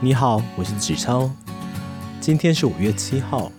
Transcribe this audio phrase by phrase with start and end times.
[0.00, 1.28] 你好，我是子超。
[2.20, 3.50] 今天是五月七号，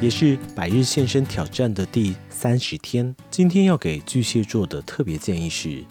[0.00, 3.14] 也是百日献身挑战的第三十天。
[3.30, 5.84] 今天要给巨蟹座的特别建议是：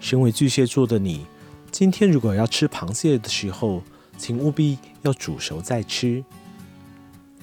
[0.00, 1.24] 身为巨蟹座的你，
[1.70, 3.80] 今天如果要吃螃蟹的时候，
[4.18, 6.24] 请务必要煮熟再吃，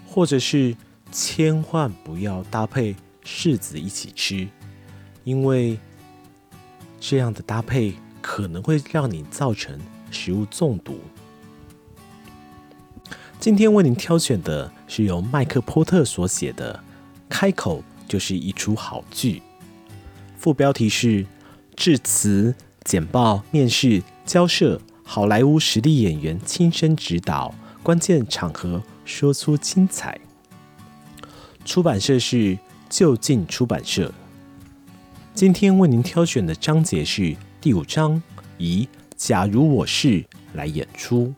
[0.05, 0.75] 或者是
[1.13, 2.93] 千万不要搭配
[3.23, 4.49] 柿子一起吃，
[5.23, 5.79] 因为
[6.99, 9.79] 这样的搭配可能会让你造成
[10.11, 10.99] 食物中毒。
[13.41, 16.75] 今天为您挑选的是由麦克波特所写的
[17.27, 19.41] 《开口就是一出好剧》，
[20.37, 21.25] 副标题是
[21.75, 30.21] “致辞、简报、面试、交涉，好莱坞实力演员亲身指导，关键场合说出精彩”。
[31.65, 32.59] 出版社是
[32.91, 34.13] 就近出版社。
[35.33, 38.21] 今天为您挑选的章节是第五章，
[38.59, 41.33] 以“假如我是”来演出。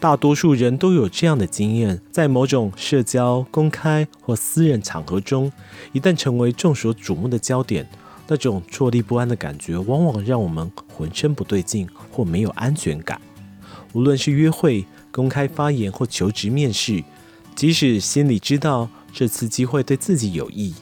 [0.00, 5.50] 大多数人都有这样的经验，在某种社交、公开或私人场合中，
[5.92, 7.84] 一旦成为众所瞩目的焦点，
[8.28, 13.20] 那种坐立不安的感觉，往往让我们浑身不对劲或没有安全感。
[13.92, 17.02] 无论是约会、公开发言或求职面试，
[17.56, 20.74] 即使心里知道这次机会对自己有益，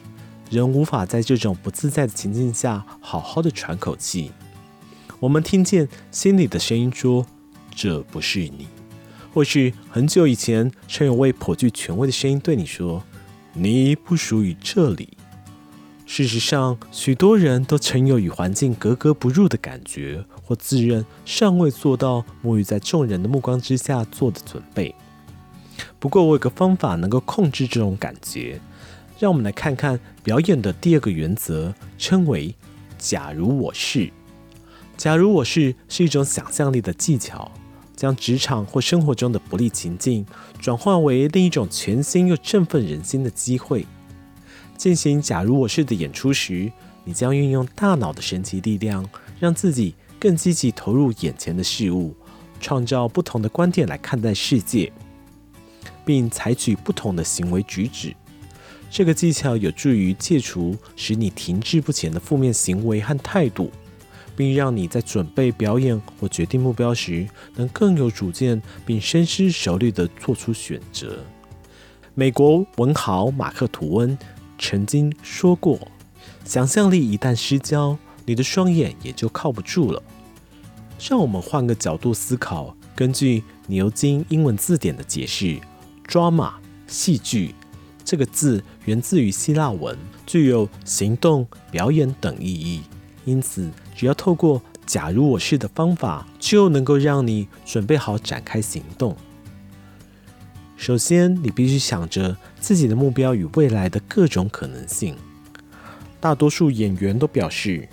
[0.51, 4.31] 仍无法在这种不自在的情境下好好的喘口气。
[5.19, 7.25] 我们听见心里的声音说
[7.73, 8.67] ：“这不是你。”
[9.37, 13.03] 或是很久以前，曾有位颇具权威的声音对你说
[13.53, 15.15] ：“你不属于这里。”
[16.07, 24.95] 事实上，许多人都曾有与环境格格不入的感觉，或自认尚未做到沐浴在众人的目光之下做的准备。
[25.99, 28.59] 不过，我有个方法能够控制这种感觉。
[29.19, 32.55] 让我们来看看表演的第二个原则，称为
[32.97, 34.11] “假如我是”。
[34.97, 37.51] 假如我是，是一种想象力的技巧。
[37.97, 40.25] 将职场或生活中的不利情境
[40.61, 43.85] 转化为另一种全新又振奋人心的机会。
[44.77, 46.71] 进行“假如我是”的演出时，
[47.03, 49.03] 你将运用大脑的神奇力量，
[49.39, 52.15] 让自己更积极投入眼前的事物，
[52.61, 54.93] 创造不同的观点来看待世界，
[56.05, 58.15] 并采取不同的行为举止。
[58.91, 63.71] 这个技巧有助于戒除使你停滞不前的负面行为和态度。
[64.37, 71.17] 并让你在准备表演或决定目标时，能更有主见，并深思熟虑地做出选择。
[72.13, 74.17] 美国文豪马克·吐温
[74.57, 75.79] 曾经说过
[76.45, 80.01] ：“想象力一旦失焦，你的双眼也就靠不住了。”
[81.09, 82.75] 让我们换个角度思考。
[82.95, 85.59] 根据牛津英文字典的解释
[86.07, 86.53] ，“drama”
[86.87, 87.53] 戏剧
[88.03, 92.81] 这个字源自于希腊文，具有行动、表演等意义。
[93.25, 99.17] 因此，只要透过“假如我是”的方法，就能够让你准备好展开行动。
[100.75, 105.15] 首先，你必须想着自己的目标与未来的各种可能性。
[106.19, 107.89] 大多数演员都表示，“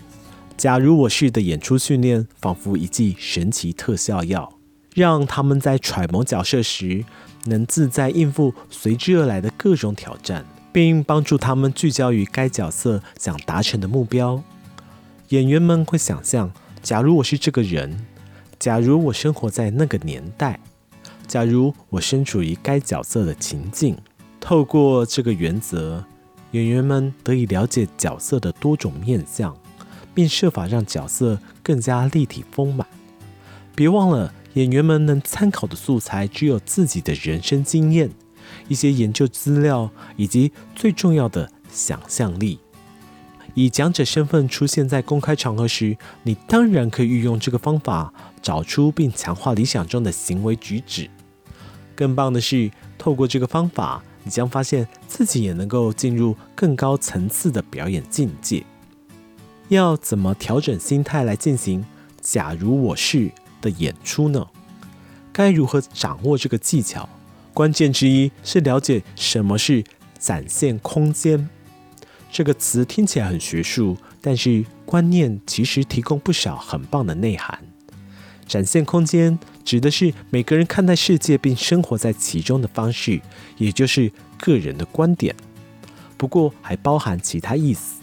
[0.58, 4.52] 假如我是”的演出训练仿佛一剂神奇特效药，
[4.92, 7.02] 让他们在揣摩角色时
[7.46, 14.42] 能自在应付随之而来的各种挑战，并帮助他们聚焦于该角色想达成的目标。
[15.30, 16.52] 演员们会想象：
[16.82, 18.04] 假如我是这个人，
[18.58, 20.60] 假如我生活在那个年代，
[21.26, 23.96] 假如我身处于该角色的情境。
[24.38, 26.04] 透过这个原则，
[26.50, 29.56] 演员们得以了解角色的多种面相，
[30.12, 32.86] 并设法让角色更加立体丰满。
[33.74, 38.10] 别忘了，演员们能参考的素材只有自己的人生经验、
[38.68, 42.58] 一些研究资料，以及最重要的想象力。
[43.54, 51.08] 以讲者身份出现在公开场合时，你当然可以运用这个方法，找出并强化理想中的行为举止。
[51.94, 58.64] 更棒的是，透过这个方法，你将发现自己也能够进入更高层次的表演境界。
[59.68, 61.84] 要怎么调整心态来进行
[62.20, 63.30] “假如我是”
[63.62, 64.46] 的演出呢？
[65.32, 67.08] 该如何掌握这个技巧？
[67.52, 69.84] 关键之一是了解什么是
[70.18, 71.48] 展现空间。
[72.34, 77.56] 这个词听起来很学术，但是观念其实提供不少很棒的内涵。
[78.44, 83.20] 展现空间指的是每个人看待世界并生活在其中的方式，
[83.56, 85.32] 也就是个人的观点。
[86.16, 88.02] 不过还包含其他意思，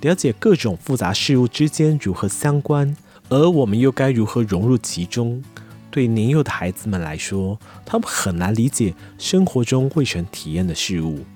[0.00, 2.96] 了解各种复杂事物之间如何相关，
[3.28, 5.44] 而我们又该如何融入其中。
[5.90, 11.26] 对年幼的孩子们来说，他们很难理解生活中未曾体验的事物。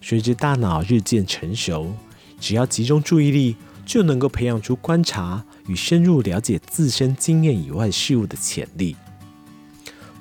[0.00, 1.92] 随着大脑日渐成熟，
[2.40, 8.96] 只要集中注意力，就能够培养出观察与深入了解自身经验以外事物的潜力。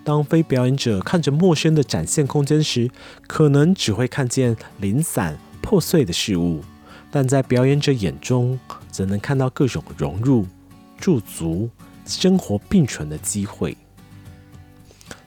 [0.04, 2.90] 当非表演者看着陌生的展现空间时，
[3.28, 6.62] 可能只会看见零散破碎的事物；
[7.12, 8.58] 但在表演者眼中，
[8.90, 10.48] 则能看到各种融入、
[10.98, 11.70] 驻足、
[12.06, 13.76] 生活并存的机会。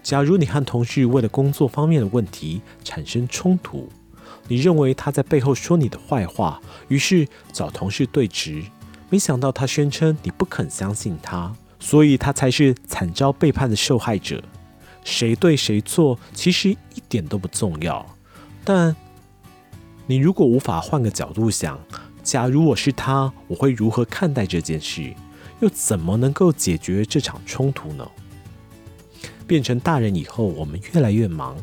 [0.02, 3.86] 假如你和同事为了工作方面的问题产生冲突，
[4.48, 8.62] 你认为他在背后说你的坏话，于是找同事对质，
[9.08, 14.42] 没想到他宣称你不肯相信他，所以他才是惨遭背叛的受害者。
[15.04, 18.04] 谁对谁错其实一点都不重要，
[18.64, 18.94] 但
[20.06, 21.78] 你如果无法换个角度想，
[22.22, 25.14] 假如我是他，我会如何看待这件事？
[25.60, 28.06] 又怎么能够解决这场冲突呢？
[29.46, 31.56] 变成大人以后，我们越来越忙，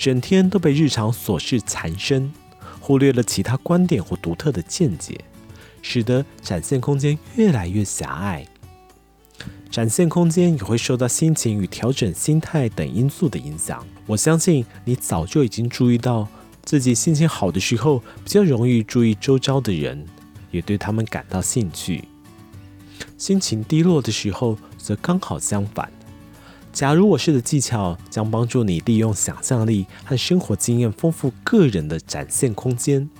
[0.00, 2.32] 整天都被日常琐事缠身，
[2.80, 5.20] 忽略了其他观点或独特的见解，
[5.82, 8.46] 使得展现空间越来越狭隘。
[9.70, 13.86] 展现空间也会受到心情与调整心态等因素的影响。
[14.06, 16.26] 我相信你早就已经注意到，
[16.64, 20.06] 自己心情好的时候，比较容易注意周遭的人，
[20.50, 22.02] 也对他们感到兴趣；
[23.18, 25.92] 心情低落的时候，则刚好相反。
[26.72, 33.10] 假如我是的技巧将帮助你利用想象力和生活经验丰富个人的展现空间，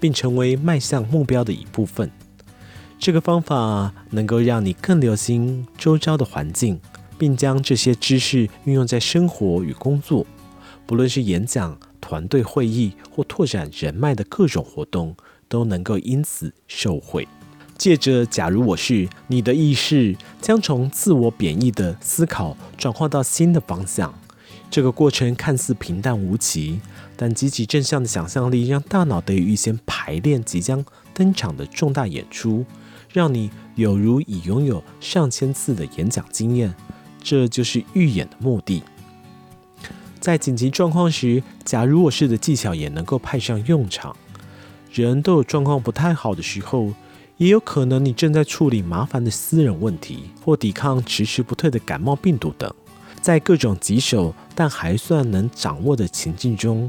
[0.00, 2.10] 并成为迈向目标的一部分。
[2.98, 6.80] 这个方法能够让你更留心周遭的环境，
[7.16, 10.26] 并将这些知识运用在生活与工作，
[10.84, 15.14] 不论是演讲、团队会议或拓展人脉的各种活动，
[15.48, 17.26] 都能够因此受惠。
[17.76, 24.14] 借着“假如我是”，你的意识将从自我贬义的思考转换到新的方向。
[24.70, 26.80] 这个过程看似平淡无奇，
[27.16, 32.64] 但积极正向的想象力让大脑得以预先排练即将登场的重大演出，
[33.12, 36.74] 让你有如已拥有上千次的演讲经验。
[37.22, 38.82] 这就是预演的目的。
[40.20, 44.16] 在紧急状况时，“假如我是”的技巧也能够派上用场。
[44.92, 46.92] 人都有状况不太好的时候。
[47.36, 52.72] 也有可能你正在处理麻烦的私人问题，或抵抗迟迟不退的感冒病毒等，
[53.20, 56.88] 在各种棘手但还算能掌握的情境中，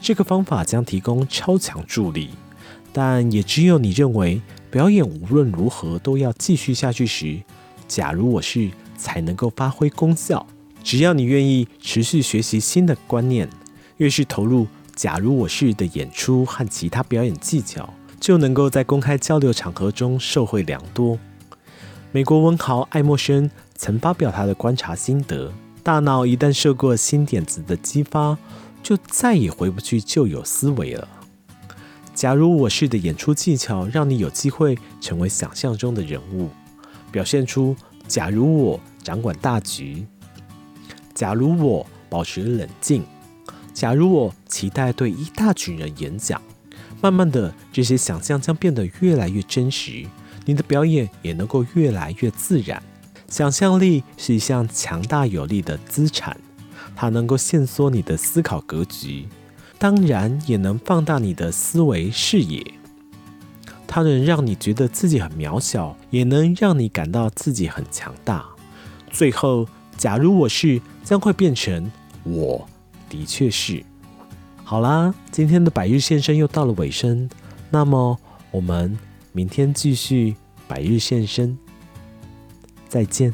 [0.00, 2.30] 这个方法将提供超强助力。
[2.92, 4.40] 但也只有你认为
[4.70, 7.40] 表演无论如何都要继续下去时，
[7.88, 10.46] 假如我是才能够发挥功效。
[10.84, 13.48] 只要你愿意持续学习新的观念，
[13.96, 17.88] 越是投入假如我是的演出和其他表演技巧。
[18.26, 21.16] 就能够在公开交流场合中受惠良多。
[22.10, 25.52] 美国文豪爱默生曾发表他的观察心得：
[25.84, 28.36] 大脑一旦受过新点子的激发，
[28.82, 31.06] 就再也回不去旧有思维了。
[32.16, 36.50] 假如我是的演出技巧让你有机会成为想象中的人物，
[37.12, 37.76] 表现出
[38.08, 40.04] 假如我掌管大局，
[41.14, 43.04] 假如我保持冷静，
[43.72, 46.42] 假如我期待对一大群人演讲。
[47.00, 50.06] 慢慢的，这些想象将变得越来越真实，
[50.44, 52.82] 你的表演也能够越来越自然。
[53.28, 56.36] 想象力是一项强大有力的资产，
[56.94, 59.26] 它能够限缩你的思考格局，
[59.78, 62.64] 当然也能放大你的思维视野。
[63.86, 68.44] 它能让你觉得自己很渺小，也能让你感到自己很强大。
[69.10, 71.90] 最后，假如我是，将会变成
[72.24, 72.68] 我
[73.08, 73.84] 的确是。
[74.68, 77.30] 好啦，今天的百日献身又到了尾声，
[77.70, 78.18] 那么
[78.50, 78.98] 我们
[79.30, 80.34] 明天继续
[80.66, 81.56] 百日献身，
[82.88, 83.32] 再见。